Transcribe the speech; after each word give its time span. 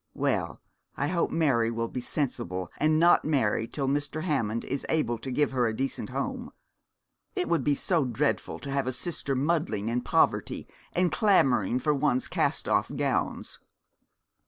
Well, 0.15 0.59
I 0.97 1.09
hope 1.09 1.29
Mary 1.29 1.69
will 1.69 1.87
be 1.87 2.01
sensible, 2.01 2.71
and 2.79 2.97
not 2.99 3.23
marry 3.23 3.67
till 3.67 3.87
Mr. 3.87 4.23
Hammond 4.23 4.65
is 4.65 4.83
able 4.89 5.19
to 5.19 5.29
give 5.29 5.51
her 5.51 5.67
a 5.67 5.75
decent 5.75 6.09
home. 6.09 6.49
It 7.35 7.47
would 7.47 7.63
be 7.63 7.75
so 7.75 8.05
dreadful 8.05 8.57
to 8.61 8.71
have 8.71 8.87
a 8.87 8.93
sister 8.93 9.35
muddling 9.35 9.89
in 9.89 10.01
poverty, 10.01 10.67
and 10.93 11.11
clamouring 11.11 11.77
for 11.77 11.93
one's 11.93 12.27
cast 12.27 12.67
off 12.67 12.91
gowns.' 12.95 13.59